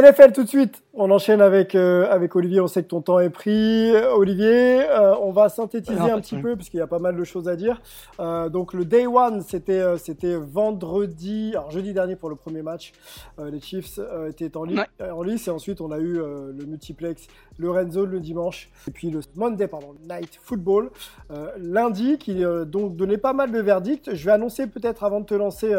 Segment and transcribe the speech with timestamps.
[0.00, 0.82] NFL tout de suite.
[0.94, 2.60] On enchaîne avec euh, avec Olivier.
[2.60, 3.92] On sait que ton temps est pris.
[4.14, 7.16] Olivier, euh, on va synthétiser Non, un petit peu parce qu'il y a pas mal
[7.16, 7.80] de choses à dire.
[8.20, 12.62] Euh, donc le day one, c'était euh, c'était vendredi, alors jeudi dernier pour le premier
[12.62, 12.92] match.
[13.38, 14.86] Euh, les Chiefs euh, étaient en, Ouais.
[15.24, 17.26] lice et ensuite on a eu euh, le multiplex,
[17.58, 20.90] le red zone le dimanche et puis le Monday pardon, Night Football
[21.30, 24.10] euh, lundi qui euh, donc donnait pas mal de verdicts.
[24.14, 25.72] Je vais annoncer peut-être avant de te lancer.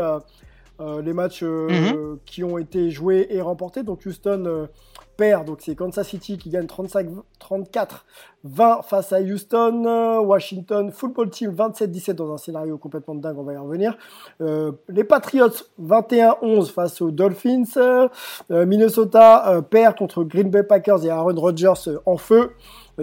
[0.79, 2.19] Euh, les matchs euh, Mhm.
[2.25, 3.83] qui ont été joués et remportés.
[3.83, 4.65] Donc Houston euh,
[5.17, 7.07] perd, donc c'est Kansas City qui gagne 35,
[7.39, 8.05] 34,
[8.43, 10.19] 20 face à Houston.
[10.23, 13.97] Washington Football Team 27-17 dans un scénario complètement dingue, on va y revenir.
[14.39, 17.63] Les Patriots 21-11 face aux Dolphins.
[18.51, 21.73] Minnesota perd contre Green Bay Packers et Aaron Rodgers
[22.05, 22.51] en feu.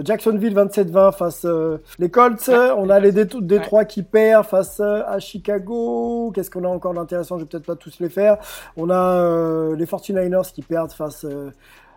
[0.03, 2.49] Jacksonville 27-20 face euh, les Colts.
[2.49, 6.31] On a les Dét- Détroits qui perd face euh, à Chicago.
[6.35, 7.37] Qu'est-ce qu'on a encore d'intéressant?
[7.37, 8.37] Je vais peut-être pas tous les faire.
[8.77, 11.49] On a euh, les 49ers qui perdent face euh,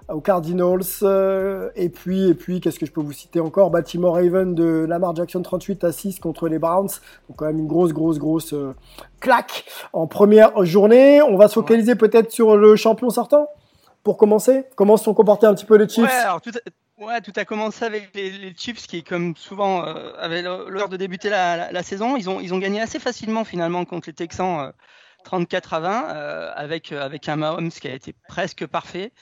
[0.08, 0.80] aux Cardinals.
[1.02, 3.70] euh, et puis, et puis qu'est-ce que je peux vous citer encore?
[3.70, 6.88] Baltimore Raven de Lamar Jackson 38 à 6 contre les Browns.
[7.28, 8.74] Donc quand même une grosse, grosse, grosse euh,
[9.20, 11.20] claque en première journée.
[11.22, 13.48] On va se focaliser peut-être sur le champion sortant
[14.04, 14.64] pour commencer.
[14.76, 16.04] Comment se sont comportés un petit peu les Chiefs?
[16.04, 16.70] Ouais, alors tout a,
[17.00, 21.30] ouais, tout a commencé avec les, Chiefs qui, comme souvent, euh, avaient l'heure de débuter
[21.30, 22.16] la, saison.
[22.16, 24.72] Ils ont, ils ont gagné assez facilement finalement contre les Texans, euh,
[25.24, 29.12] 34 à 20, euh, avec, euh, avec un Mahomes qui a été presque parfait.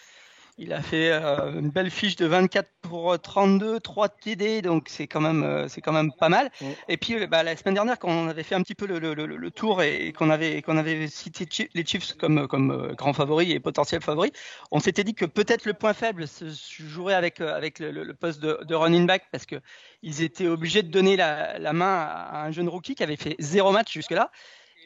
[0.58, 5.06] Il a fait euh, une belle fiche de 24 pour 32, 3 TD, donc c'est
[5.06, 6.50] quand même, euh, c'est quand même pas mal.
[6.62, 6.78] Ouais.
[6.88, 8.98] Et puis euh, bah, la semaine dernière, quand on avait fait un petit peu le,
[8.98, 12.70] le, le, le tour et, et qu'on avait, qu'on avait cité les Chiefs comme, comme
[12.70, 14.32] euh, grands favoris et potentiels favoris,
[14.70, 18.40] on s'était dit que peut-être le point faible se jouerait avec, euh, avec le, poste
[18.40, 19.56] de, de running back parce que
[20.00, 23.36] ils étaient obligés de donner la, la main à un jeune rookie qui avait fait
[23.38, 24.30] zéro match jusque-là.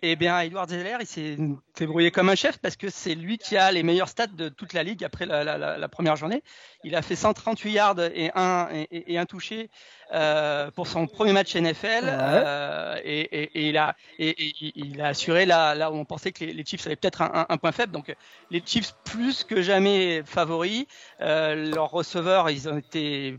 [0.02, 1.36] Et bien, Edward Zeller, il s'est
[1.76, 4.72] débrouillé comme un chef parce que c'est lui qui a les meilleurs stats de toute
[4.72, 6.42] la ligue après la, la- la- la première journée.
[6.84, 9.68] Il a fait 138 yards et un, et, un touché
[10.14, 12.04] euh, pour son premier match NFL.
[12.46, 16.06] euh, et, et- et il a, et, et- il a assuré là, là où on
[16.06, 17.92] pensait que les, les Chiefs avaient peut-être un, un- un point faible.
[17.92, 18.14] Donc,
[18.50, 20.86] les Chiefs plus que jamais favoris.
[21.20, 23.36] Euh, leurs receveurs, ils ont été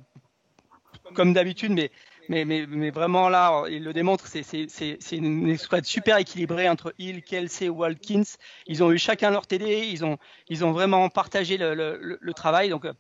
[1.15, 1.89] comme d'habitude, mais,
[2.31, 6.17] mais, mais, mais vraiment là, ils le démontrent, c'est, c'est, c'est, c'est une escouade super
[6.17, 8.23] équilibrée entre Hill, Kelsey, Walkins.
[8.67, 12.33] Ils ont eu chacun leur TD, ils ont, ils ont vraiment partagé le, le, le-
[12.33, 12.69] travail.
[12.69, 12.93] Donc, euh,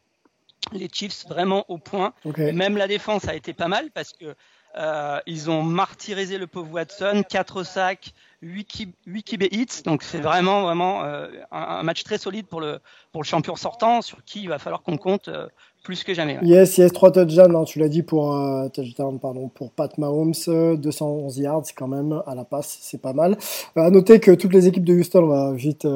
[0.73, 2.13] les Chiefs vraiment au point.
[2.51, 4.35] Même la défense a été pas mal parce que
[4.77, 9.83] euh, ils ont martyrisé le pauvre Watson, 4 sacs, 8 QB 8 QB hits.
[9.85, 12.79] Donc c'est vraiment vraiment euh, un, un match très solide pour le
[13.11, 15.47] pour le champion sortant sur qui il va falloir qu'on compte euh,
[15.83, 16.37] plus que jamais.
[16.43, 20.33] Yes, yes, 3 touchdowns, hein, tu l'as dit pour, euh, touchdown, pardon, pour Pat Mahomes,
[20.47, 23.37] euh, 211 yards quand même à la passe, c'est pas mal.
[23.77, 25.87] Euh, à noter que toutes les équipes de Houston, on va vite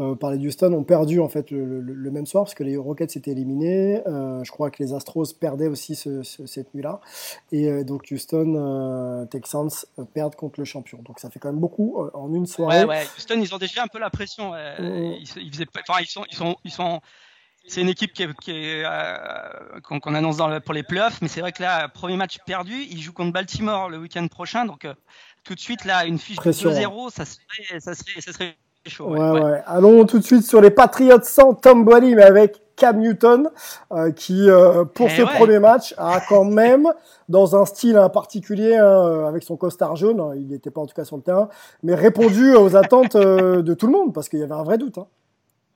[0.00, 2.64] euh, parler de Houston, ont perdu en fait le, le- le même soir parce que
[2.64, 4.02] les Rockets étaient éliminés.
[4.06, 7.00] Euh, je crois que les Astros perdaient aussi ce- ce- cette nuit-là.
[7.52, 9.68] Et euh, donc Houston, Texans
[10.14, 10.98] perdent contre le champion.
[11.02, 12.80] Donc ça fait quand même beaucoup en une soirée.
[12.84, 13.04] Ouais, ouais.
[13.16, 14.52] Houston, ils ont déjà un peu la pression.
[14.78, 17.00] Ils, ils faisaient pas- enfin, ils sont, ils sont, ils sont.
[17.68, 20.82] C'est une équipe qui est, qui est, euh, qu'on qu'on annonce dans le- pour les
[20.82, 24.26] playoffs, mais c'est vrai que là, premier match perdu, ils jouent contre Baltimore le week-end
[24.28, 24.94] prochain, donc euh,
[25.44, 28.56] tout de suite là, une fiche Pression, de 2-0, ça serait, ça serait, ça serait
[28.86, 29.10] chaud.
[29.10, 29.40] Ouais, ouais, ouais.
[29.42, 29.62] ouais.
[29.66, 33.50] Allons tout de suite sur les Patriots sans Tom Brady, mais avec Cam Newton,
[33.92, 36.88] euh, qui, euh, pour Eh ce premier match, a quand même,
[37.28, 40.80] dans un style hein, particulier, hein, euh, avec son costard jaune, hein, il n'était pas
[40.80, 41.50] en tout cas sur le terrain,
[41.82, 44.78] mais répondu aux attentes euh, de tout le monde, parce qu'il y avait un vrai
[44.78, 44.96] doute.
[44.96, 45.06] Hein.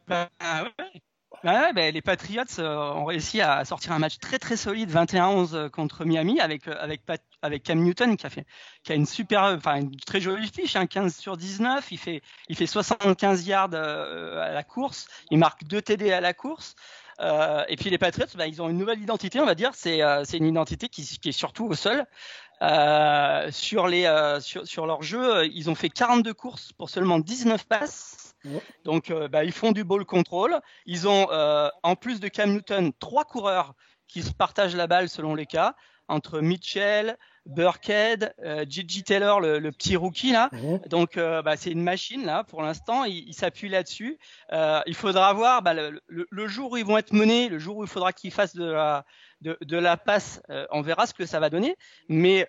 [0.09, 1.03] Bah, ouais.
[1.45, 5.69] Ben, les Patriots euh, ont réussi à sortir un match très très solide, 21-11 euh,
[5.69, 8.47] contre Miami, avec euh, avec Pat- avec Cam Newton qui a fait
[8.83, 11.93] qui a une super, enfin une très jolie fiche, hein, 15 sur 19.
[11.93, 16.23] Il fait il fait 75 yards euh, à la course, il marque 2 TD à
[16.23, 16.77] la course.
[17.21, 19.73] et puis les Patriots, bah, ils ont une nouvelle identité, on va dire.
[19.75, 19.99] C'est
[20.33, 22.07] une identité qui, qui, est surtout au sol.
[23.53, 28.24] sur, les, sur, sur leur jeu, ils ont fait 42 courses pour seulement 19 passes.
[28.85, 30.61] Donc, bah, ils font du ball control.
[30.87, 31.29] Ils ont,
[31.83, 33.75] en plus de Cam Newton, trois coureurs
[34.09, 35.75] qui se partagent la balle selon les cas
[36.09, 40.51] entre Mitchell, Burkhead, euh, Gigi Taylor, le, petit rookie là.
[40.89, 43.05] Donc euh, bah, c'est une machine là pour l'instant.
[43.05, 44.19] Il, s'appuie là-dessus.
[44.53, 47.85] Euh, il faudra voir bah, le, jour où ils vont être menés, le jour où
[47.85, 49.05] il faudra qu'ils fassent de la,
[49.43, 50.41] de, la passe.
[50.71, 51.77] on verra ce que ça va donner.
[52.09, 52.49] Mais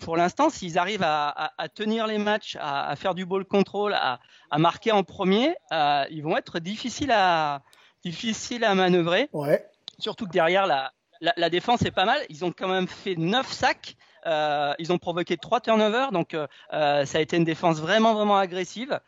[0.00, 4.18] pour l'instant, s'ils arrivent à, tenir les matchs, à, faire du ball control, à,
[4.58, 7.62] marquer en premier, ils vont être difficiles à
[8.04, 9.28] difficiles à manœuvrer.
[9.32, 9.64] Ouais.
[10.00, 10.90] Surtout que derrière la,
[11.20, 12.20] la, la défense est pas mal.
[12.28, 13.96] Ils ont quand même fait 9 sacs.
[14.26, 18.14] Euh, ils ont provoqué trois turnovers, donc euh, euh, ça a été une défense vraiment
[18.14, 19.00] vraiment agressive.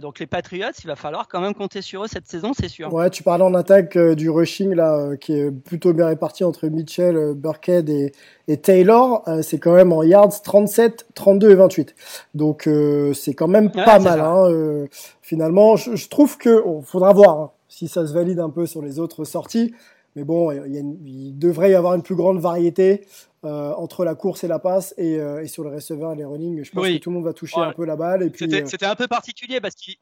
[0.00, 2.92] donc les Patriots, il va falloir quand même compter sur eux cette saison, c'est sûr.
[2.92, 7.34] Ouais, tu parlais en attaque du rushing là, qui est plutôt bien réparti entre Mitchell,
[7.34, 8.12] Burkhead et,
[8.48, 9.22] et Taylor.
[9.42, 11.94] c'est quand même en yards 37, 32 et 28.
[12.34, 12.68] Donc
[13.14, 14.20] c'est quand même pas mal.
[14.20, 14.86] Hein,
[15.20, 18.98] finalement, je, trouve que faudra voir hein, si ça se valide un peu sur les
[18.98, 19.74] autres sorties.
[20.16, 23.04] Mais bon, il, devrait y avoir une plus grande variété
[23.46, 26.24] euh, entre la course et la passe et, euh, et, sur le receveur et les
[26.24, 26.64] running.
[26.64, 28.22] Je pense que tout le monde va toucher un peu la balle.
[28.22, 29.96] Et puis, euh, c'était, un peu particulier parce qu'ils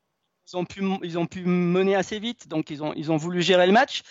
[0.54, 3.66] ont pu, ils ont pu mener assez vite, donc ils ont, ils ont voulu gérer
[3.66, 4.02] le match.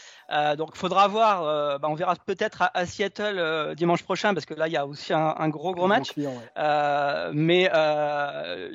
[0.57, 1.79] donc il faudra voir.
[1.79, 5.13] Bah, on verra peut-être à, Seattle dimanche prochain parce que là il y a aussi
[5.13, 6.13] un, gros gros match.
[7.33, 7.69] mais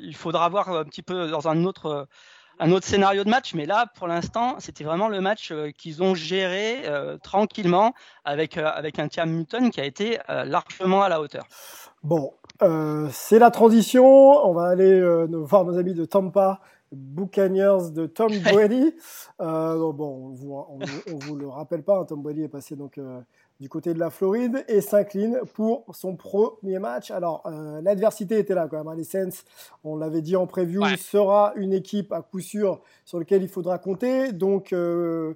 [0.03, 2.09] il faudra voir un petit peu dans un autre
[2.61, 6.03] un autre scénario de match, mais là, pour l'instant, c'était vraiment le match euh, qu'ils
[6.03, 7.95] ont géré euh, tranquillement
[8.25, 11.47] avec, euh, avec un Cam Newton qui a été largement à la hauteur.
[12.03, 12.33] Bon,
[13.11, 14.05] c'est la transition.
[14.05, 15.01] On va aller
[15.31, 16.61] voir nos amis de Tampa.
[16.91, 18.95] Buccaneers de Tom Brady.
[19.39, 22.99] bon, on vous, on, vous, le rappelle pas, hein, Tom Brady est passé donc
[23.61, 27.11] du côté de la Floride et s'incline pour son premier match.
[27.11, 28.89] Alors, euh, l'adversité était là quand même.
[28.89, 28.95] Hein.
[28.97, 29.43] Les Saints,
[29.83, 33.79] on l'avait dit en preview, sera une équipe à coup sûr sur laquelle il faudra
[33.79, 34.33] compter.
[34.33, 35.35] Donc, euh,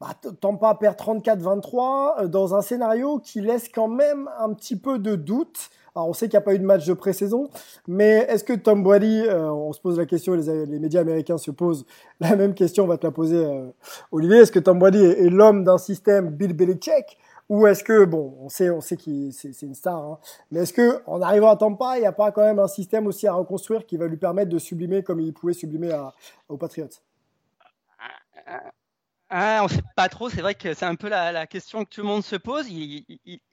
[0.00, 0.10] bah,
[0.40, 5.16] Tampa perd 34-23 euh, dans un scénario qui laisse quand même un petit peu de
[5.16, 5.70] doute.
[5.96, 7.50] Alors, on sait qu'il n'y a pas eu de match de pré-saison,
[7.88, 11.50] mais est-ce que Tom Brady, on se pose la question, les, les, médias américains se
[11.50, 11.86] posent
[12.20, 13.44] la même question, on va te la poser,
[14.12, 17.18] Olivier, est-ce que Tom Brady est, est l'homme d'un système Bill Belichick?
[17.48, 20.18] Ou est-ce que, bon, on sait, on sait qu'il c'est une star, hein,
[20.50, 23.06] mais est-ce que en arrivant à Tampa, il n'y a pas quand même un système
[23.06, 26.14] aussi à reconstruire qui va lui permettre de sublimer comme il pouvait sublimer à,
[26.48, 26.88] aux Patriots?
[29.30, 31.90] Ah, on ne sait pas trop, c'est vrai que c'est un peu la, question que
[31.90, 32.66] tout le monde se pose.
[32.70, 33.04] Il,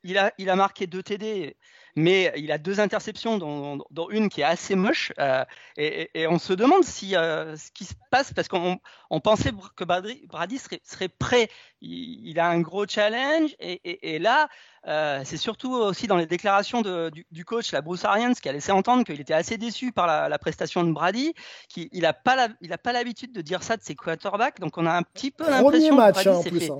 [0.03, 1.57] il, a, il a marqué deux TD
[1.95, 5.13] mais il a deux interceptions, dont, une qui est assez moche.
[5.19, 5.45] Euh,
[5.77, 8.79] et, on se demande si euh, ce qui se passe, parce qu'on
[9.23, 11.49] pensait que Brady, serait, prêt.
[11.81, 14.49] Il, a un gros challenge, et, là,
[14.87, 18.73] euh, c'est surtout aussi dans les déclarations du, coach, la Bruce Arians, qui a laissé
[18.73, 21.33] entendre qu'il était assez déçu par la, prestation de Brady.
[21.69, 25.31] Qu'il n'a pas l'habitude de dire ça de ses quarterbacks, donc on a un petit
[25.31, 26.79] peu l'impression que Brady hein, s'est fait, hein.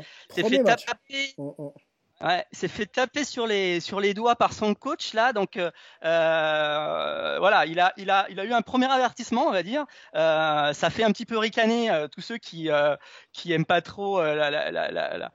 [0.50, 1.34] fait taper.
[1.38, 1.74] Oh, oh.
[2.22, 5.70] Ouais, s'est fait taper sur les sur les doigts par son coach là, donc euh,
[6.06, 9.84] euh, voilà, il a il a il a eu un premier avertissement, on va dire.
[10.16, 12.96] Euh, ça fait un petit peu ricaner euh, tous ceux qui euh,
[13.34, 15.32] qui aiment pas trop la, la, la, la,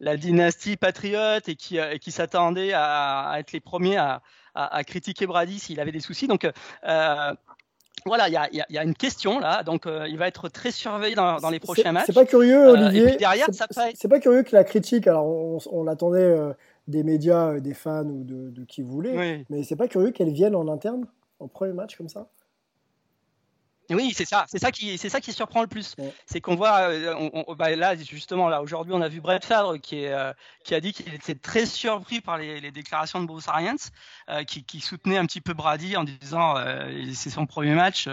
[0.00, 4.20] la dynastie patriote et qui qui s'attendaient à, à, être les premiers à,
[4.56, 6.26] à, à critiquer Brady s'il avait des soucis.
[6.26, 6.50] Donc
[8.06, 10.70] voilà, il y a, y a, une question là, donc euh, il va être très
[10.70, 12.06] surveillé dans, dans les prochains matchs.
[12.06, 13.16] C'est pas curieux, euh, Olivier.
[13.16, 13.46] derrière,
[13.94, 15.06] c'est pas curieux que la critique.
[15.06, 16.52] Alors, on, on l'attendait euh,
[16.86, 19.46] des médias, des fans ou de, de qui voulait, oui.
[19.48, 21.06] mais c'est pas curieux qu'elle vienne en interne
[21.40, 22.28] en premier match comme ça?
[23.90, 26.88] Oui, c'est ça, c'est ça qui, c'est ça qui surprend le plus, c'est qu'on voit,
[26.88, 30.32] euh, on, bah là justement là aujourd'hui on a vu Brett Favre qui est, euh,
[30.64, 33.76] qui a dit qu'il était très surpris par les, les déclarations de Bruce Arians,
[34.30, 36.54] euh, qui, qui, soutenait un petit peu Brady en disant
[37.12, 38.08] c'est son premier match,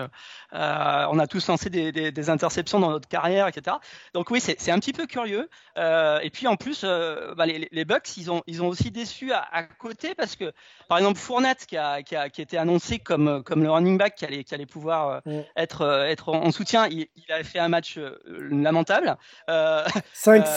[0.51, 3.77] on a tous lancé des, des, des, interceptions dans notre carrière, etc.
[4.13, 5.49] Donc oui, c'est un petit peu curieux.
[5.77, 9.47] et puis en plus, bah, les, les, Bucks, ils ont, ils ont aussi déçu à,
[9.51, 10.53] à côté parce que
[10.89, 13.97] par exemple Fournette qui a, qui a, qui a été annoncé comme, comme le running
[13.97, 15.21] back qui allait, qui allait pouvoir
[15.61, 16.87] être, euh, être en soutien.
[16.87, 18.17] Il, a fait un match euh,
[18.49, 19.17] lamentable.
[19.47, 19.49] 5,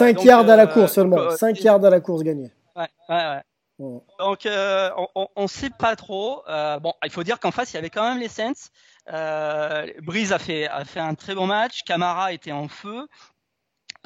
[0.01, 1.31] euh, yards à la course seulement.
[1.31, 2.51] 5 yards à la course gagnés.
[2.77, 3.43] Ouais, ouais, ouais.
[4.19, 6.43] Donc, on ne sait pas trop.
[6.81, 8.71] bon, il faut dire qu'en face, il y avait quand même les Saints.
[9.13, 11.83] Euh, Breeze a fait, a fait un très bon match.
[11.85, 13.07] Camara était en feu.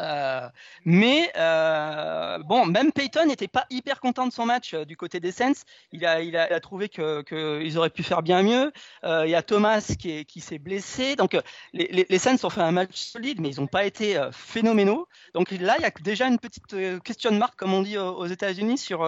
[0.00, 0.48] Euh,
[0.84, 5.18] mais euh, bon, même Peyton n'était pas hyper content de son match euh, du côté
[5.20, 5.64] des Saints.
[5.92, 8.72] Il a, il a, trouvé que qu'ils auraient pu faire bien mieux.
[9.04, 11.16] il y a Thomas qui, qui s'est blessé.
[11.16, 11.36] Donc
[11.72, 15.08] les, les, les, Saints ont fait un match solide, mais ils n'ont pas été phénoménaux.
[15.34, 16.66] Donc là, il y a déjà une petite
[17.02, 19.06] question de marque, comme on dit aux États-Unis, sur,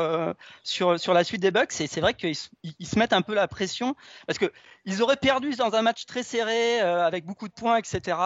[0.62, 1.80] sur, sur la suite des Bucks.
[1.80, 2.36] Et c'est vrai qu'ils
[2.78, 3.94] ils se mettent un peu la pression
[4.26, 4.50] parce que
[4.86, 8.16] ils auraient perdu dans un match très serré avec beaucoup de points, etc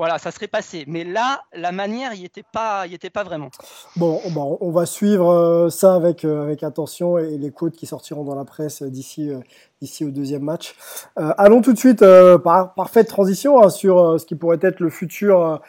[0.00, 0.84] voilà, ça serait passé.
[0.86, 3.50] Mais là, la manière, il n'y était pas, il était pas vraiment.
[3.96, 4.18] Bon,
[4.62, 8.34] on va suivre euh, ça avec euh, avec attention et les quotes qui sortiront dans
[8.34, 9.40] la presse d'ici euh,
[9.82, 10.74] d'ici au deuxième match.
[11.16, 12.02] allons tout de suite
[12.42, 15.60] par parfaite transition hein, sur ce qui pourrait être le futur.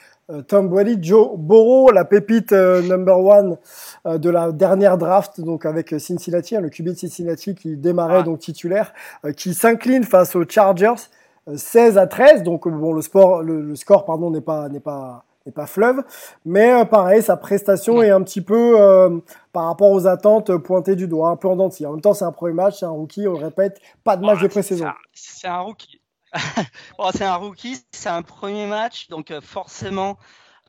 [0.48, 3.58] Tom Brady, Joe Burrow, la pépite number one
[4.06, 8.24] de la dernière draft, donc avec Cincinnati, hein, le QB de Cincinnati qui démarrait ah.
[8.24, 8.94] donc titulaire,
[9.36, 11.10] qui s'incline face aux Chargers.
[11.56, 15.52] 16 à 13, donc bon, le, sport, le, score pardon n'est pas n'est pas n'est
[15.52, 16.04] pas fleuve,
[16.46, 19.20] mais euh, pareil, sa prestation est un petit peu euh,
[19.54, 21.88] par rapport aux attentes pointée du doigt, un peu en dentille.
[21.88, 24.26] En même temps, c'est un premier match, c'est un rookie, on le répète, pas de
[24.26, 24.86] match de pré-saison.
[25.14, 26.00] C'est un, rookie.
[27.14, 30.18] c'est un rookie, c'est un premier match, donc euh, forcément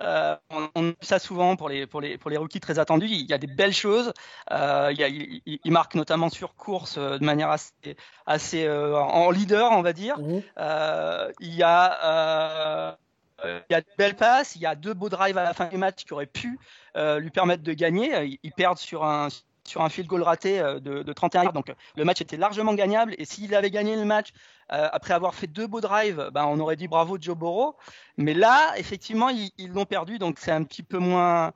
[0.03, 3.07] euh, on, on a ça souvent pour les, pour, les, pour les rookies très attendus.
[3.07, 4.13] Il y a des belles choses.
[4.51, 8.69] Euh, il, y a, il, il, marque notamment sur course euh, de manière assez, assez
[8.69, 10.19] en leader, on va dire.
[10.19, 10.41] Mmh.
[10.59, 12.97] Euh, il y a
[13.45, 15.67] il y a de belles passes, il y a deux beaux drives à la fin
[15.67, 16.61] du match qui auraient pu
[16.97, 18.39] euh, lui permettre de gagner.
[18.45, 19.29] Ils perdent sur un
[19.65, 23.15] sur un field goal raté de, de 31 yards, donc le match était largement gagnable.
[23.19, 24.31] Et s'il avait gagné le match
[24.73, 27.77] euh, après avoir fait deux beaux drives, ben, on aurait dit bravo Joe Burrow.
[28.17, 31.53] Mais là, effectivement, ils l'ont perdu, donc c'est un petit peu moins,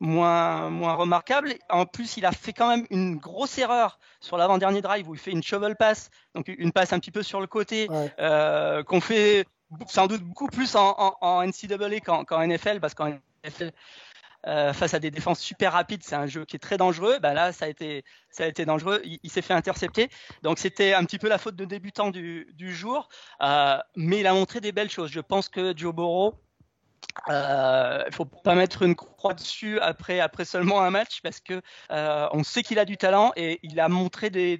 [0.00, 1.54] moins, moins remarquable.
[1.70, 5.20] En plus, il a fait quand même une grosse erreur sur l'avant-dernier drive où il
[5.20, 9.00] fait une shovel pass, donc une passe un petit peu sur le côté, euh, qu'on
[9.00, 9.46] fait
[9.86, 13.12] sans doute beaucoup plus en, en, en NCAA qu'en NFL, parce qu'en
[13.44, 13.72] NFL,
[14.46, 17.18] euh, face à des défenses super rapides, c'est un jeu qui est très dangereux.
[17.20, 19.02] Ben là, ça a été, ça a été dangereux.
[19.04, 20.10] Il, s'est fait intercepter.
[20.42, 23.08] Donc c'était un petit peu la faute de débutant du, jour,
[23.42, 25.10] euh, mais il a montré des belles choses.
[25.10, 26.34] Je pense que Joe Burrow,
[27.28, 31.60] euh, il faut pas mettre une croix dessus après, après seulement un match parce que
[31.90, 34.56] on sait qu'il a du talent et il a montré des,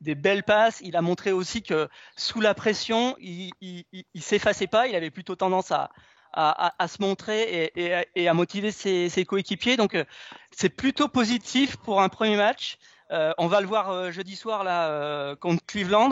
[0.00, 0.80] des, belles passes.
[0.82, 4.86] Il a montré aussi que sous la pression, il, il s'effaçait pas.
[4.86, 5.90] Il avait plutôt tendance à,
[6.38, 7.72] à, se montrer
[8.14, 9.76] et, à motiver ses, coéquipiers.
[9.76, 10.04] Donc euh,
[10.52, 12.78] c'est plutôt positif pour un premier match.
[13.10, 16.10] Euh, on va le voir euh, jeudi soir là contre Cleveland.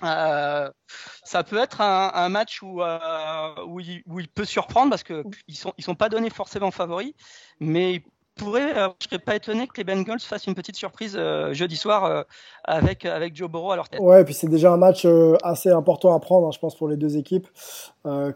[0.00, 5.84] ça peut être un, match où, où il, peut surprendre parce que ils sont ils
[5.84, 7.12] sont pas donnés forcément favoris,
[7.60, 8.02] mais
[8.34, 11.76] pourrais, euh, je serais pas étonné que les Bengals fassent une petite surprise euh, jeudi
[11.76, 12.22] soir euh,
[12.64, 14.00] avec avec Joe Burrow à leur tête.
[14.00, 15.06] Ouais, et puis c'est déjà un match
[15.42, 17.46] assez important à prendre, hein, je pense pour les deux équipes,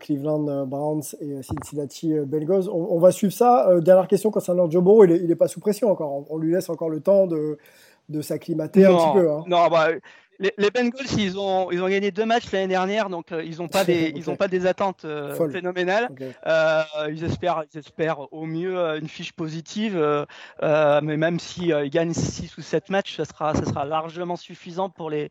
[0.01, 2.69] Cleveland Browns et Cincinnati Bengals.
[2.71, 3.69] On, va suivre ça.
[3.81, 6.25] dernière question concernant Joe Burrow, il est, il est pas sous pression encore.
[6.31, 7.59] On, lui laisse encore le temps de
[8.09, 9.31] de s'acclimater un petit peu.
[9.31, 9.45] Hein.
[9.47, 9.89] Non, bah,
[10.39, 13.59] les, les, Bengals, ils ont, ils ont gagné deux matchs l'année dernière, donc euh, ils
[13.59, 16.09] n'ont pas des, ils ont pas des attentes euh, phénoménales.
[16.47, 19.97] Euh, ils espèrent, ils espèrent au mieux une fiche positive,
[20.63, 24.91] mais même si ils gagnent six ou sept matchs, ça sera, ça sera largement suffisant
[24.91, 25.31] pour les,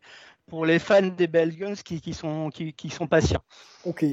[0.50, 3.42] pour les fans des Bengals qui, qui sont, qui, qui, sont patients.
[3.86, 4.06] Ok.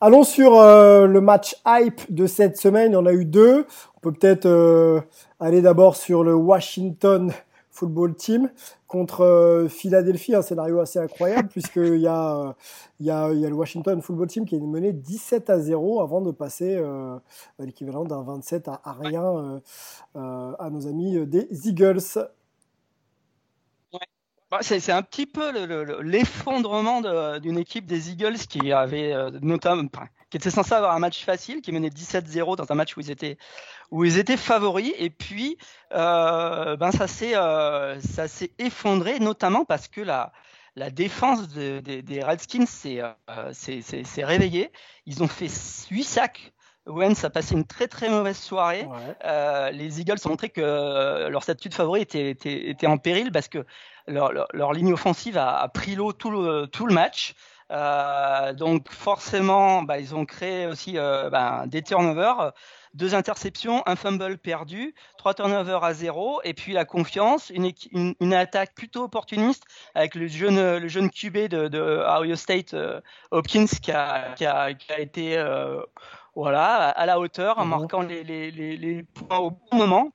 [0.00, 2.96] Allons sur le match hype de cette semaine.
[2.96, 3.66] On a eu deux.
[3.96, 5.04] On peut peut-être
[5.38, 7.32] aller d'abord sur le Washington
[7.72, 8.50] football team
[8.86, 12.08] contre euh, Philadelphie, un scénario assez incroyable puisqu'il y
[13.00, 17.18] y, le Washington football team qui est mené 17 à 0 avant de passer euh,
[17.58, 19.60] l'équivalent d'un 27 à, rien
[20.14, 22.00] euh, à nos amis des Eagles.
[24.52, 25.50] Bah, c'est un petit peu
[26.02, 27.00] l'effondrement
[27.38, 29.88] d'une équipe des Eagles qui avait notamment,
[30.28, 33.10] qui était censé avoir un match facile, qui menait 17-0 dans un match où ils
[33.10, 33.38] étaient
[33.90, 35.56] où ils étaient favoris et puis
[35.94, 40.34] euh, ben ça s'est euh, ça s'est effondré notamment parce que la
[40.76, 43.52] la défense de, des Redskins s'est euh,
[44.18, 44.70] réveillée.
[45.06, 45.48] Ils ont fait
[45.90, 46.52] 8 sacs.
[46.86, 48.88] Wentz a passé une très très mauvaise soirée.
[49.24, 53.30] Euh, les Eagles ont montré que leur statut de favori était, était, était en péril
[53.32, 53.64] parce que
[54.06, 57.34] leur, leur, leur ligne offensive a, a pris l'eau tout le, tout le match.
[57.70, 62.52] Euh, donc forcément, bah, ils ont créé aussi euh, bah, des turnovers
[62.94, 68.14] deux interceptions, un fumble perdu, trois turnovers à zéro, et puis la confiance, une, une,
[68.20, 73.00] une attaque plutôt opportuniste avec le jeune, le jeune QB de, de Ohio State, euh,
[73.30, 75.80] Hopkins, qui a, qui a, qui a été euh,
[76.34, 77.70] voilà, à la hauteur en mhm.
[77.70, 80.10] marquant les, les, les, les points au bon moment.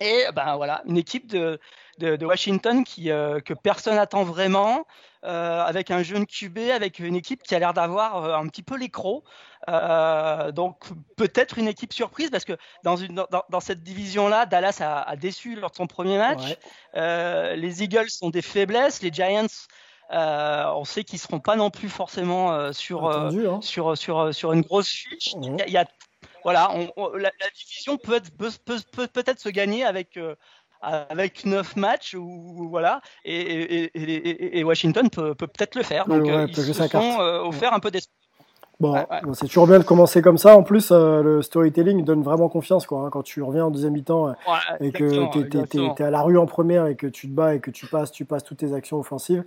[0.00, 1.58] Et ben voilà, une équipe de,
[1.98, 4.86] de, Washington qui, euh, que personne n'attend vraiment,
[5.24, 8.62] euh, avec un jeune QB, avec une équipe qui a l'air d'avoir euh, un petit
[8.62, 9.24] peu les crocs.
[10.52, 10.84] donc
[11.16, 15.70] peut-être une équipe surprise parce que dans, une, dans, cette division-là, Dallas a, déçu lors
[15.70, 16.56] de son premier match.
[16.94, 19.46] les Eagles sont des faiblesses, les Giants.
[20.10, 23.60] On sait qu'ils seront pas non plus forcément sur, hein.
[23.60, 25.34] sur, sur, sur une grosse fiche.
[25.42, 25.84] Il y a
[26.46, 30.36] voilà, la, division peut être peut, peut, peut être se gagner avec euh,
[30.80, 33.40] avec neuf matchs ou voilà et,
[33.94, 36.06] et, et, Washington peut peut-être le faire.
[36.06, 38.14] Donc euh, ils se sont euh, un peu d'espoir.
[38.78, 38.94] Bon,
[39.32, 40.56] c'est toujours bien de commencer comme ça.
[40.56, 43.00] En plus, le storytelling donne vraiment confiance quoi.
[43.00, 44.34] Hein, quand tu reviens en deuxième mi-temps
[44.80, 47.60] et que tu es, à la rue en première et que tu te bats et
[47.60, 49.44] que tu passes, tu passes toutes tes actions offensives,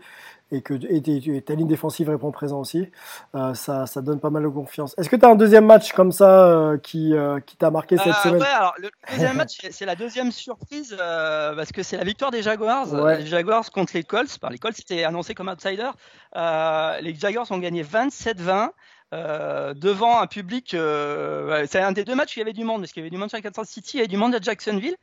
[0.52, 2.90] et que et ta ligne défensive répond présent aussi,
[3.36, 4.96] euh, ça, ça donne pas mal de confiance.
[4.98, 7.98] Est-ce que tu as un deuxième match comme ça euh, qui, euh, qui t'a marqué
[7.98, 8.42] cette semaine?
[8.42, 12.42] ouais, alors, Le deuxième match, c'est la deuxième surprise parce que c'est la victoire des
[12.42, 12.88] Jaguars.
[13.18, 14.40] Les Jaguars contre les Colts.
[14.50, 15.92] les Colts c'était annoncé comme outsider.
[16.36, 18.70] les Jaguars ont gagné 27-20.
[19.12, 22.92] Devant un public, c'est un des deux matchs où il y avait du monde, parce
[22.92, 24.96] qu'il y avait du monde sur Kansas City et du monde à Jacksonville.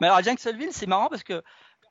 [0.00, 1.42] Mais alors à Jacksonville, c'est marrant parce que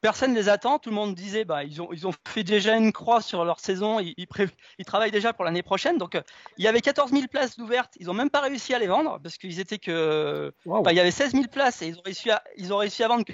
[0.01, 0.79] personne les attend.
[0.79, 3.59] Tout le monde disait, bah, ils ont, ils ont fait déjà une croix sur leur
[3.59, 3.99] saison.
[3.99, 5.97] Ils, ils, travaillent déjà pour l'année prochaine.
[5.97, 6.21] Donc, euh,
[6.57, 7.93] il y avait 14 000 places ouvertes.
[7.99, 11.11] Ils ont même pas réussi à les vendre parce qu'ils étaient que, il y avait
[11.11, 13.25] 16 000 places et ils ont réussi à, ils ont réussi à vendre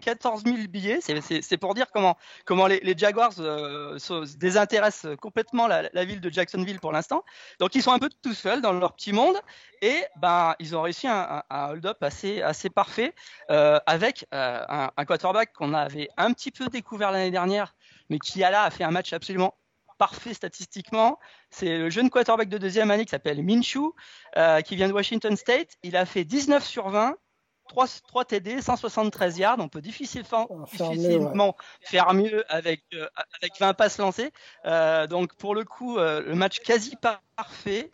[0.00, 1.00] 14 000 billets.
[1.00, 6.92] C'est pour dire comment, les, Jaguars euh, se désintéressent complètement la, ville de Jacksonville pour
[6.92, 7.24] l'instant.
[7.60, 9.36] Donc ils sont un peu tout seuls dans leur petit monde
[9.82, 12.42] et ben ils ont réussi un, un, hold-up assez,
[12.74, 13.14] parfait
[13.50, 17.74] euh, avec euh, un, un, quarterback qu'on avait un petit peu découvert l'année dernière,
[18.10, 19.54] mais qui a là a fait un match absolument
[19.98, 21.18] parfait statistiquement.
[21.50, 23.94] C'est le jeune quarterback de deuxième année qui s'appelle Minshew,
[24.64, 25.76] qui vient de Washington State.
[25.82, 27.16] Il a fait 19 sur 20
[27.68, 29.58] 3, 3 TD, 173 yards.
[29.58, 33.06] On peut difficilement, difficilement faire mieux avec, euh,
[33.40, 34.32] avec 20 passes lancées.
[34.64, 37.90] Euh, donc pour le coup, euh, le match quasi parfait.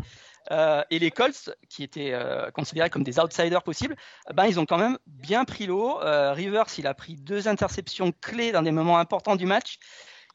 [0.91, 2.15] et les Colts, qui étaient
[2.53, 3.97] considérés comme des outsiders possibles,
[4.35, 5.99] ben, ils ont quand même bien pris l'eau.
[6.03, 9.79] Rivers, il a pris deux interceptions clés dans des moments importants du match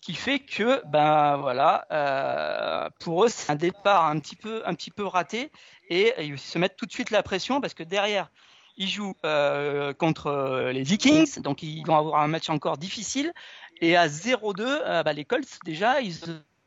[0.02, 4.92] qui fait que ben voilà pour eux c'est un départ un petit peu un petit
[4.92, 5.52] peu raté
[5.90, 8.32] et ils se mettent tout de suite la pression parce que derrière
[8.78, 13.34] ils jouent euh, contre euh, les Vikings, donc ils vont avoir un match encore difficile.
[13.82, 16.14] Et à 0-2, euh, bah, les Colts, déjà, ils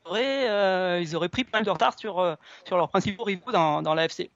[0.05, 4.31] auraient, ils auraient pris plein de retard sur, sur leurs principaux rivaux dans, dans l'AFC.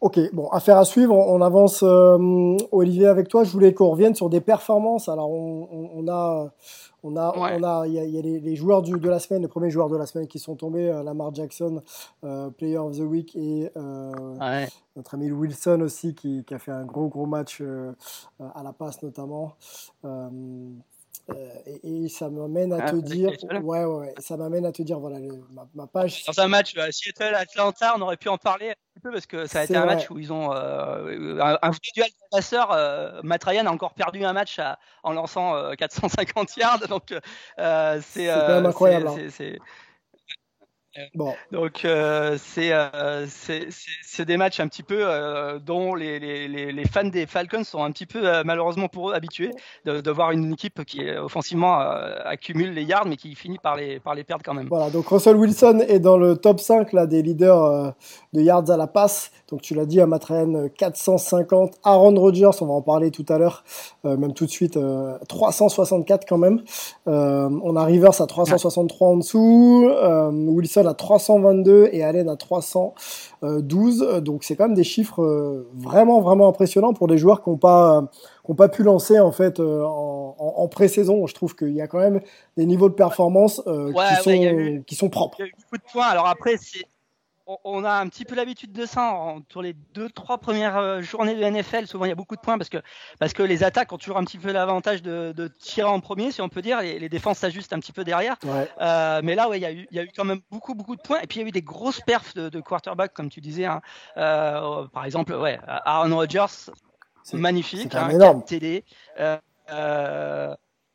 [0.00, 1.14] Ok, bon, affaire à suivre.
[1.16, 3.44] On avance, Olivier, avec toi.
[3.44, 5.08] Je voulais qu'on revienne sur des performances.
[5.08, 6.52] Alors, on, on a
[7.02, 9.42] on a, on a, il y a, y a les, joueurs du, de la semaine,
[9.42, 11.82] les premiers joueurs de la semaine qui sont tombés, euh, Lamar Jackson,
[12.24, 16.72] euh, Player of the Week, et euh, notre ami Wilson aussi qui, qui, a fait
[16.72, 17.62] un gros gros match
[18.40, 19.52] à la passe notamment.
[21.30, 21.48] Euh,
[21.82, 23.30] et, ça m'amène à ah, te dire,
[23.62, 25.18] ouais, ouais, ça m'amène à te dire, voilà,
[25.74, 26.24] ma, page.
[26.24, 29.46] Dans un match euh, Seattle-Atlanta, on aurait pu en parler un petit peu parce que
[29.46, 32.72] ça a été un match où ils ont euh, un, un duel de passeurs.
[32.72, 34.58] Euh, Matt Ryan a encore perdu un match
[35.02, 37.14] en lançant 450 yards, donc
[38.02, 39.08] c'est incroyable.
[39.08, 39.56] Hein.
[41.14, 41.34] Bon.
[41.52, 43.68] Donc euh, euh, c'est
[44.02, 47.82] c'est des matchs un petit peu euh, dont les, les, les, fans des Falcons sont
[47.82, 49.52] un petit peu malheureusement pour eux habitués
[49.84, 54.00] de, de, voir une équipe qui offensivement accumule les yards mais qui finit par les
[54.00, 54.68] par les perdre quand même.
[54.68, 57.94] Voilà donc Russell Wilson est dans le top 5 là des leaders
[58.32, 59.30] de yards à la passe.
[59.50, 61.74] Donc tu l'as dit à Matraine 450.
[61.84, 63.64] Aaron Rodgers on va en parler tout à l'heure
[64.04, 64.78] même tout de suite
[65.28, 66.62] 364 quand même.
[67.06, 69.90] on a Rivers à 363 en dessous.
[70.32, 74.22] Wilson à 322 et Allen à 312.
[74.22, 77.58] Donc c'est quand même des chiffres euh, vraiment vraiment impressionnants pour des joueurs qui n'ont
[77.58, 78.10] pas
[78.46, 81.26] qui pas pu lancer en fait euh, en, pré-saison.
[81.26, 82.20] Je trouve qu'il y a quand même
[82.56, 85.36] des niveaux de performance euh, qui, sont, qui sont propres.
[85.38, 86.06] Il y a eu beaucoup de points.
[86.06, 86.84] Alors après c'est
[87.64, 91.34] on a un petit peu l'habitude de ça sur les deux trois premières euh, journées
[91.34, 91.86] de NFL.
[91.86, 92.78] Souvent, il y a beaucoup de points parce que
[93.18, 96.30] parce que les attaques ont toujours un petit peu l'avantage de, de tirer en premier,
[96.30, 96.80] si on peut dire.
[96.82, 98.36] Les, les défenses s'ajustent un petit peu derrière.
[98.80, 100.74] Euh, mais là, ouais, il y a eu il y a eu quand même beaucoup
[100.74, 101.20] beaucoup de points.
[101.20, 103.64] Et puis il y a eu des grosses perfs de, de quarterback, comme tu disais.
[103.64, 103.80] Hein.
[104.16, 106.70] Euh, par exemple, ouais, Aaron Rodgers,
[107.32, 108.44] magnifique, hein, énorme.
[108.44, 108.84] TD.
[109.70, 110.54] Euh,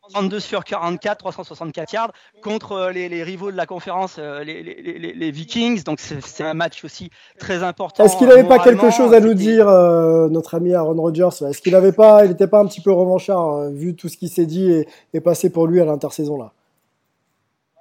[0.10, 2.12] 32 sur 44, 364 yards
[2.42, 5.84] contre euh, les, rivaux de la conférence, euh, les, Vikings.
[5.84, 8.04] Donc c'est un match aussi très important.
[8.04, 11.46] Est-ce qu'il n'avait pas quelque chose à nous dire, euh, notre ami Aaron Rodgers?
[11.48, 14.30] Est-ce qu'il n'avait pas, il n'était pas un petit peu revanchard vu tout ce qui
[14.30, 14.72] s'est dit
[15.14, 16.52] et, passé pour lui à l'intersaison là?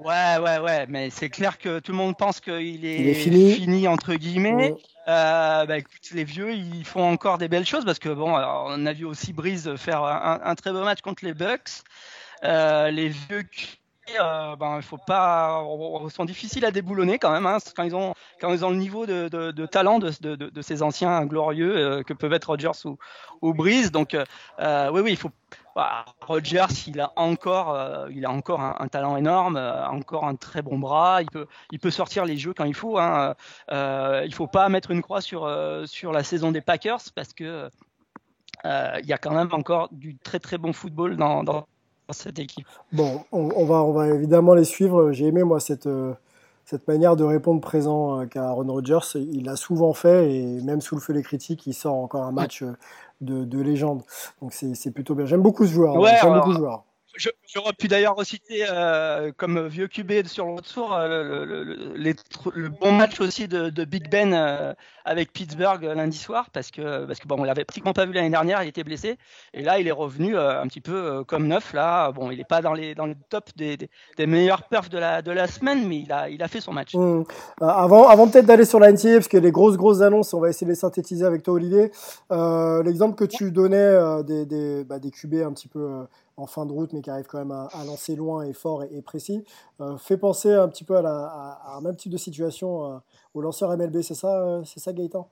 [0.04, 3.88] Ouais, ouais, ouais, mais c'est clair que tout le monde pense qu'il est, fini.
[3.88, 4.72] entre guillemets.
[4.72, 4.76] Ouais.
[5.08, 8.66] Euh, bah, écoute, les vieux, ils font encore des belles choses parce que bon, alors,
[8.68, 11.82] on a vu aussi Breeze faire un, un très beau match contre les Bucks.
[12.44, 13.44] Euh, les vieux,
[14.20, 15.64] euh, ben, il faut pas,
[16.10, 17.46] sont difficiles à déboulonner quand même.
[17.46, 20.34] Hein, quand ils ont, quand ils ont le niveau de, de, de talent de, de,
[20.34, 22.98] de, ces anciens glorieux euh, que peuvent être Rogers ou,
[23.42, 23.92] ou Breeze.
[23.92, 25.30] Donc, euh, oui, oui, il faut.
[25.74, 30.34] Bah, Rogers, il a encore, euh, il a encore un, talent énorme, euh, encore un
[30.34, 31.22] très bon bras.
[31.22, 32.98] Il peut, il peut sortir les jeux quand il faut.
[32.98, 33.34] Hein.
[33.70, 35.50] Euh, il faut pas mettre une croix sur
[35.86, 37.70] sur la saison des Packers parce que
[38.64, 41.66] il y a quand même encore du très très bon football dans,
[42.12, 42.66] cette équipe.
[42.92, 45.12] Bon, on, va, on va évidemment les suivre.
[45.12, 46.12] J'ai aimé, moi, cette, euh,
[46.72, 49.00] cette manière de répondre présent euh, qu'a Aaron Rodgers.
[49.14, 52.32] Il l'a souvent fait et même sous le feu des critiques, il sort encore un
[52.32, 52.72] match euh,
[53.20, 54.02] de, de légende.
[54.40, 55.26] Donc c'est plutôt bien.
[55.26, 55.96] J'aime beaucoup ce joueur.
[55.96, 56.84] Ouais, J'aime beaucoup ce joueur.
[57.16, 61.44] J'aurais pu d'ailleurs reciter euh, comme vieux QB sur le retour euh,
[61.94, 64.72] le, bon match aussi de, Big Ben euh,
[65.04, 68.30] avec Pittsburgh lundi soir parce que parce que bon on l'avait pratiquement pas vu l'année
[68.30, 69.18] dernière il était blessé
[69.52, 72.62] et là il est revenu un petit peu comme neuf là bon il est pas
[72.62, 73.76] dans les dans le top des,
[74.26, 76.94] meilleurs perfs de la de la semaine mais il a il a fait son match.
[76.94, 77.24] Mmh.
[77.60, 80.48] avant avant peut-être d'aller sur la NCA parce que les grosses grosses annonces on va
[80.48, 81.90] essayer de les synthétiser avec toi Olivier
[82.30, 86.72] l'exemple que tu donnais des des, bah, des QB un petit peu en fin de
[86.72, 89.44] route, mais qui arrive quand même à, à lancer loin et fort et, et précis,
[89.80, 92.94] euh, fait penser un petit peu à, la, à, à, un même type de situation
[92.94, 92.98] euh,
[93.34, 95.28] au lanceur MLB, c'est ça, euh, c'est ça Gaëtan?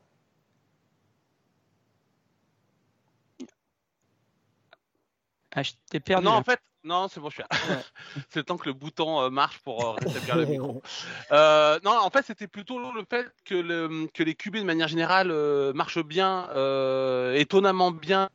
[5.52, 6.24] Ah, je t'ai perdu.
[6.24, 7.42] Non, en fait, non, c'est bon, je suis.
[7.42, 7.82] Ouais.
[8.28, 10.82] c'est le temps que le bouton euh, marche pour euh, rétablir le micro.
[11.32, 14.88] Euh, non, en fait, c'était plutôt le fait que, le, que les QB, de manière
[14.88, 18.28] générale, euh, marchent bien, euh, étonnamment bien.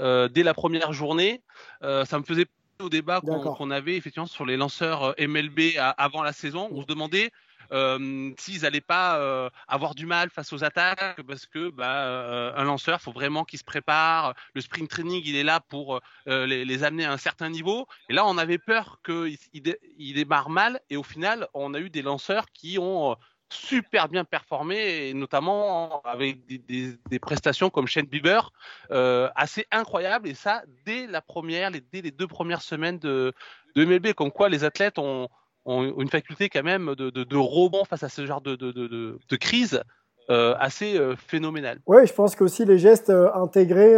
[0.00, 1.42] Euh, euh, dès la première journée.
[1.82, 2.46] Euh, ça me faisait
[2.80, 6.68] au débat qu'on qu avait effectivement sur les lanceurs MLB à, avant la saison.
[6.72, 7.30] On se demandait
[7.72, 12.52] euh, s'ils n'allaient pas euh, avoir du mal face aux attaques parce que bah, euh,
[12.54, 14.34] un lanceur, faut vraiment qu'il se prépare.
[14.54, 17.86] Le spring training, il est là pour euh, les, les, amener à un certain niveau.
[18.08, 20.80] Et là, on avait peur qu'il il, il démarre mal.
[20.90, 23.16] Et au final, on a eu des lanceurs qui ont
[23.52, 28.52] super bien performé, notamment avec des, prestations comme Shane Bieber,
[28.90, 33.32] euh, assez incroyables, et ça dès la première, les, dès les deux premières semaines de,
[33.76, 35.28] MLB, comme quoi les athlètes ont,
[35.66, 39.82] une faculté quand même de, de, rebond face à ce genre de, crise
[40.30, 41.78] euh, assez euh, phénoménale.
[41.86, 43.96] Oui, je pense qu'aussi les gestes intégrés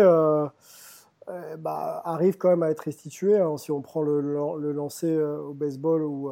[1.58, 3.38] bah, arrivent quand même à être restitués.
[3.38, 4.20] Hein, si on prend le,
[4.72, 6.30] lancer au baseball ou,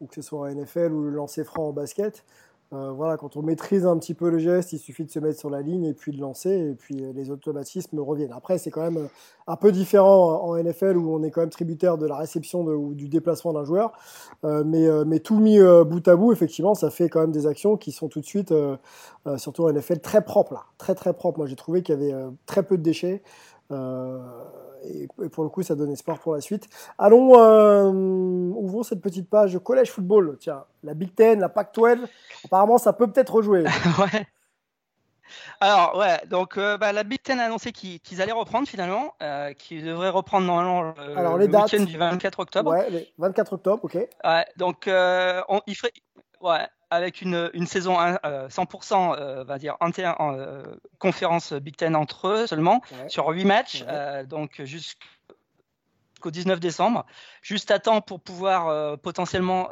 [0.00, 2.24] ou que ce soit en NFL ou le lancer franc au basket,
[2.72, 5.38] euh, voilà, quand on maîtrise un petit peu le geste, il suffit de se mettre
[5.38, 8.32] sur la ligne et puis de lancer, et puis les automatismes reviennent.
[8.32, 9.08] Après, c'est quand même
[9.46, 12.94] un peu différent en NFL où on est quand même tributaire de la réception ou
[12.94, 13.92] du déplacement d'un joueur.
[14.44, 17.32] Euh, mais, euh, mais tout mis euh, bout à bout, effectivement, ça fait quand même
[17.32, 18.76] des actions qui sont tout de suite, euh,
[19.36, 21.38] surtout en NFL, très propres là, très très propres.
[21.38, 22.14] Moi, j'ai trouvé qu'il y avait
[22.46, 23.22] très peu de déchets.
[24.84, 26.68] Et, et, pour le coup, ça donne espoir pour la suite.
[26.98, 27.32] Allons,
[28.54, 30.36] ouvrons cette petite page collège football.
[30.40, 31.98] Tiens, la Big Ten, la Pac-12.
[32.44, 33.64] Apparemment, ça peut peut-être rejouer.
[33.98, 34.26] ouais.
[35.60, 39.14] Alors, ouais, donc euh, bah, la Big Ten a annoncé qu'ils qu allaient reprendre finalement,
[39.22, 42.70] euh, qu'ils devraient reprendre normalement le, Alors, les le dates, week-end du 24 octobre.
[42.70, 43.94] Ouais, les 24 octobre, ok.
[43.94, 45.92] Ouais, donc euh, on, il ferait,
[46.40, 50.62] ouais, avec une, une saison euh, 100%, euh, va dire, entière, euh,
[50.98, 53.08] conférence Big Ten entre eux seulement, ouais.
[53.08, 54.26] sur 8 matchs, ouais.
[54.26, 57.06] donc jusqu'au 19 décembre,
[57.42, 59.70] juste à temps pour pouvoir potentiellement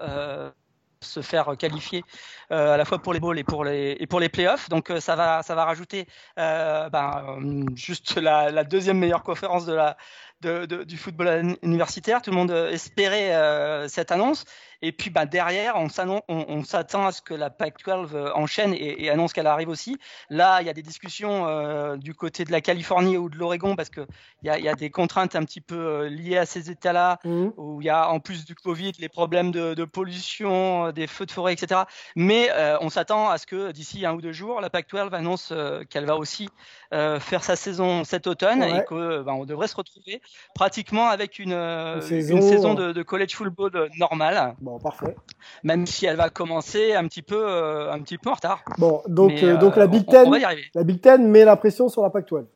[1.01, 2.03] se faire qualifier
[2.51, 4.69] euh, à la fois pour les bowls et pour les et pour les playoffs.
[4.69, 6.07] Donc euh, ça va ça va rajouter
[6.39, 9.97] euh, ben, juste la, la, deuxième meilleure conférence de la
[10.41, 12.23] de, de, du football universitaire.
[12.23, 14.45] Tout le monde espérait cette annonce.
[14.81, 19.11] Et puis bah, derrière, on s'attend on, à ce que la PAC-12 enchaîne et, et
[19.11, 19.99] annonce qu'elle arrive aussi.
[20.31, 23.75] Là, il y a des discussions euh, du côté de la Californie ou de l'Oregon
[23.75, 24.07] parce qu'il
[24.45, 27.49] y a, y a des contraintes un petit peu euh, liées à ces États-là, mmh.
[27.57, 31.27] où il y a en plus du Covid les problèmes de, de pollution, des feux
[31.27, 31.83] de forêt, etc.
[32.15, 35.51] Mais euh, on s'attend à ce que d'ici un ou deux jours, la PAC-12 annonce
[35.51, 36.49] euh, qu'elle va aussi
[36.95, 38.79] euh, faire sa saison cet automne ouais.
[38.79, 40.23] et qu'on ben, devrait se retrouver
[40.55, 44.55] pratiquement avec une, une saison, une saison de, de, college football normale.
[44.61, 45.17] Bon, parfait.
[45.63, 48.65] Même si elle va commencer un petit peu, euh, un petit peu en retard.
[48.79, 50.31] Bon, donc, Mais, euh, donc la Big Ten,
[50.75, 52.47] la Big Ten met la pression sur la Pac-12.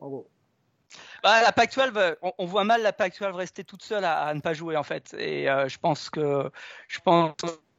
[0.00, 0.28] En gros.
[1.22, 4.40] Bah, la Pac-12, on, on, voit mal la Pac-12 rester toute seule à, à, ne
[4.40, 5.14] pas jouer en fait.
[5.18, 6.50] Et euh, je pense que,
[6.88, 7.34] je pense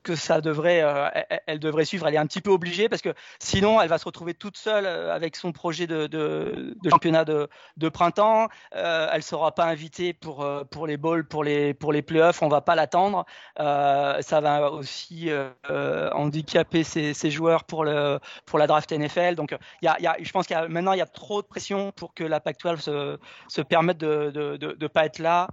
[0.08, 1.10] que ça devrait, euh,
[1.48, 2.08] elle, devrait suivre.
[2.08, 4.86] Elle est un petit peu obligée parce que sinon, elle va se retrouver toute seule
[4.86, 8.48] euh, avec son projet de, championnat de, printemps.
[8.74, 12.41] Euh, elle sera pas invitée pour euh, les balls, pour les pour les playoffs.
[12.41, 13.26] On va pas l'attendre.
[13.58, 15.30] Ça va aussi
[15.67, 19.36] handicaper ses, joueurs pour le pour la draft NFL.
[19.36, 21.48] Donc, il y a, je pense qu'il y a maintenant il y a trop de
[21.48, 25.50] pression pour que la Pac-12 se, se permette de de pas être là.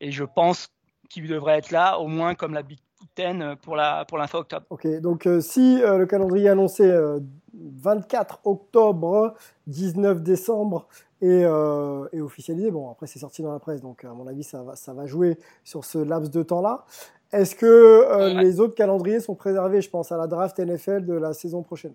[0.00, 0.68] et je pense
[1.08, 2.78] qu'il devrait être là, au moins comme la Big
[3.14, 4.66] Ten pour la pour l'info octobre.
[4.70, 7.20] Ok, donc euh, si euh, le calendrier annoncé euh,
[7.54, 9.34] 24 octobre,
[9.66, 10.88] 19 décembre
[11.20, 14.42] est, euh, est officialisé, bon après c'est sorti dans la presse, donc à mon avis
[14.42, 16.84] ça va ça va jouer sur ce laps de temps-là.
[17.32, 18.42] Est-ce que ouais.
[18.42, 19.80] les autres calendriers sont préservés?
[19.80, 21.94] Je pense à la draft NFL de la saison prochaine.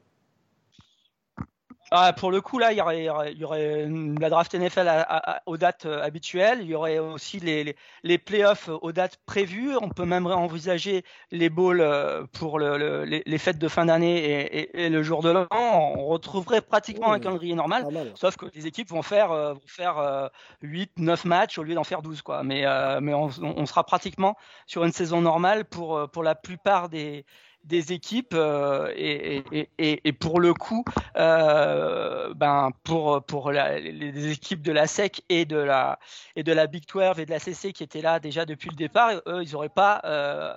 [1.91, 3.87] Ah, pour le coup, là, il y aurait, il y aurait
[4.19, 6.59] la draft NFL à, à, aux dates euh, habituelles.
[6.61, 9.77] Il y aurait aussi les, les, les, playoffs aux dates prévues.
[9.77, 13.85] On peut même envisager les bowls euh, pour le, le, les, les, fêtes de fin
[13.85, 15.47] d'année et, et, et, le jour de l'an.
[15.51, 17.13] On retrouverait pratiquement mmh.
[17.13, 18.11] un calendrier normal, mal.
[18.15, 20.29] sauf que les équipes vont faire, euh, vont faire
[20.63, 22.21] 8, 9 matchs au lieu d'en faire 12.
[22.21, 22.43] Quoi.
[22.43, 22.65] Mais,
[22.99, 27.25] mais on, on, sera pratiquement sur une saison normale pour, pour la plupart des,
[27.67, 29.43] des équipes euh, et,
[29.77, 30.83] et, et, pour le coup,
[31.17, 35.99] euh, ben pour pour les équipes de la SEC et de la
[36.35, 38.75] et de la Big 12 et de la CC qui étaient là déjà depuis le
[38.75, 40.53] départ, eux ils n'auraient pas euh,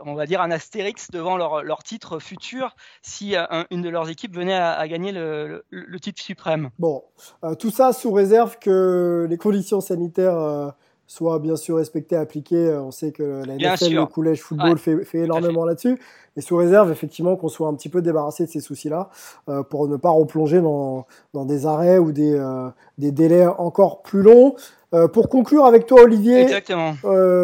[0.00, 4.08] on va dire un astérix devant leur, leur titre futur si un, une de leurs
[4.08, 5.62] équipes venait à, gagner le,
[6.00, 6.70] titre suprême.
[6.78, 7.02] Bon,
[7.58, 12.74] tout ça sous réserve que les conditions sanitaires euh, soient bien sûr respectées, appliquées.
[12.76, 15.98] On sait que la NFL, le collège football ouais, fait, fait énormément là-dessus
[16.36, 19.08] et sous réserve effectivement qu'on soit un petit peu débarrassé de ces soucis-là
[19.48, 24.02] euh, pour ne pas replonger dans, dans des arrêts ou des, euh, des délais encore
[24.02, 24.54] plus longs.
[24.92, 26.46] Euh, pour conclure avec toi Olivier,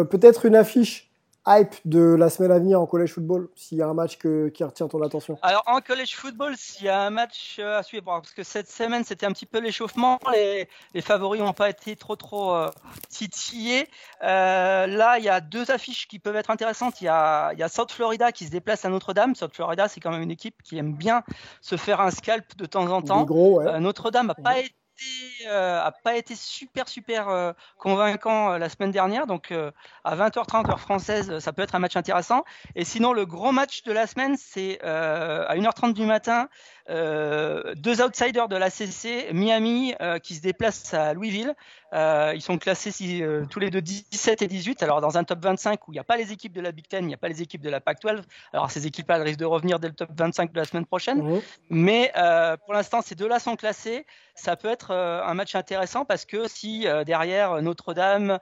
[0.09, 1.10] peut-être une affiche
[1.47, 4.49] hype de la semaine à venir en college football S'il y a un match que,
[4.49, 7.83] qui retient ton attention Alors en college football, s'il y a un match euh, à
[7.83, 11.69] suivre, parce que cette semaine c'était un petit peu l'échauffement, les, les favoris n'ont pas
[11.69, 12.69] été trop trop euh,
[13.09, 13.87] titillés.
[14.23, 17.01] Euh, là, il y a deux affiches qui peuvent être intéressantes.
[17.01, 19.35] Il y a, il y a South Florida qui se déplace à Notre-Dame.
[19.35, 21.23] South Florida, c'est quand même une équipe qui aime bien
[21.61, 23.23] se faire un scalp de temps en temps.
[23.23, 23.67] Gros, ouais.
[23.67, 24.73] euh, Notre-Dame n'a pas été
[25.47, 29.27] euh, a pas été super super euh, convaincant euh, la semaine dernière.
[29.27, 29.53] Donc
[30.03, 32.43] à 20h30 heure française, ça peut être un match intéressant.
[32.75, 36.47] Et sinon, le gros match de la semaine, c'est à 1h30 du matin.
[36.89, 41.53] Deux outsiders de la CC, Miami qui se déplacent à Louisville.
[41.93, 44.83] ils sont classés si, tous les deux 17 et 18.
[44.83, 46.87] Alors dans un top 25 où il n'y a pas les équipes de la Big
[46.87, 48.23] Ten, il n'y a pas les équipes de la Pac-12.
[48.53, 51.21] Alors ces équipes-là risquent de revenir dès le top 25 de la semaine prochaine.
[51.21, 51.39] Mmh.
[51.69, 52.11] Mais
[52.65, 54.05] pour l'instant, ces deux-là sont classés.
[54.35, 58.37] Ça peut être un match intéressant parce que si euh, derrière Notre-Dame, euh,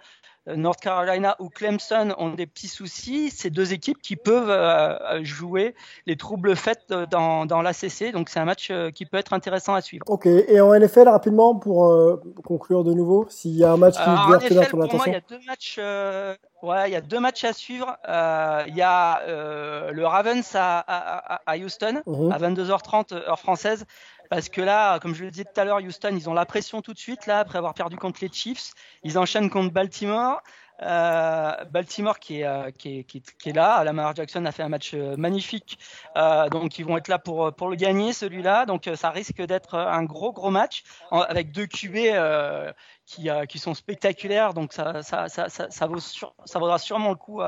[0.55, 5.75] North Carolina ou Clemson ont des petits soucis, c'est deux équipes qui peuvent euh, jouer
[6.05, 8.11] les troubles faits dans, dans l'ACC.
[8.13, 10.05] Donc c'est un match qui peut être intéressant à suivre.
[10.07, 13.95] Ok, et en NFL rapidement pour euh, conclure de nouveau, s'il y a un match
[13.95, 14.97] qui Alors, veut retenir ton attention.
[14.97, 15.75] Moi, il y a deux matchs.
[15.79, 17.95] Euh, ouais, il y a deux matchs à suivre.
[18.07, 19.21] Euh, il y a
[19.91, 22.33] le Ravens à, à, à Houston -huh.
[22.33, 23.85] à 22h30 heure française.
[24.29, 26.81] Parce que là, comme je le disais tout à l'heure, Houston, ils ont la pression
[26.81, 28.73] tout de suite, là, après avoir perdu contre les Chiefs.
[29.03, 30.41] Ils enchaînent contre Baltimore.
[30.81, 33.83] Euh, Baltimore qui est, euh, qui, est, qui, est, qui est là.
[33.83, 35.77] Lamar Jackson a fait un match euh, magnifique,
[36.51, 38.65] donc ils vont être là pour pour le gagner celui-là.
[38.65, 41.97] Donc ça risque d'être un gros gros match avec deux QB
[43.05, 44.53] qui, qui sont spectaculaires.
[44.53, 47.41] Donc ça ça ça ça, vaut sur, vaudra sûrement le coup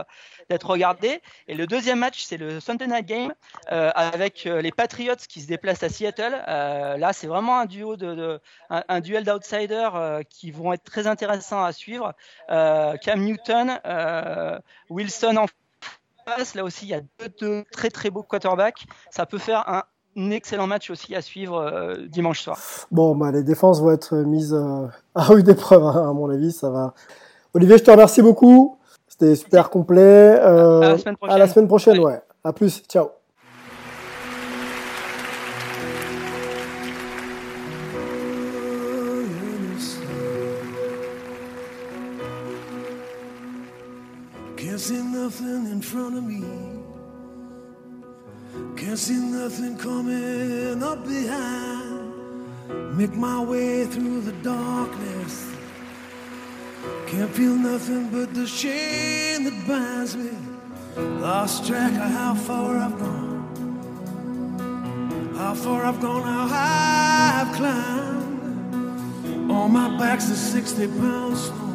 [0.49, 1.21] d'être regardé.
[1.47, 3.33] Et le deuxième match c'est le Sunday Night Game
[3.67, 6.43] avec les Patriots qui se déplacent à Seattle.
[6.47, 8.39] là c'est vraiment un duo de,
[8.69, 12.13] un, duel d'outsiders qui vont être très intéressants à suivre.
[13.21, 14.57] Newton, euh,
[14.89, 15.45] Wilson en
[16.25, 16.55] face.
[16.55, 18.85] Là aussi, il y a deux, deux, très très beaux quarterbacks.
[19.09, 19.83] Ça peut faire un,
[20.17, 22.57] un excellent match aussi à suivre euh, dimanche soir.
[22.91, 26.51] Bon, bah, les défenses vont être mises euh, à rude épreuve, hein, à mon avis.
[26.51, 26.93] Ça va.
[27.53, 28.77] Olivier, je te remercie beaucoup.
[29.07, 30.39] C'était super complet.
[30.39, 31.35] à la semaine prochaine.
[31.35, 32.21] À la semaine prochaine, ouais.
[32.43, 32.81] À plus.
[32.87, 33.20] Ciao.
[44.89, 46.43] Nothing in front of me.
[48.75, 52.97] Can't see nothing coming up behind.
[52.97, 55.53] Make my way through the darkness.
[57.07, 60.31] Can't feel nothing but the shame that binds me.
[60.97, 63.41] Lost track of how far I've gone.
[65.37, 69.51] How far I've gone, how high I've climbed.
[69.51, 71.70] On my back's a 60 pound stone.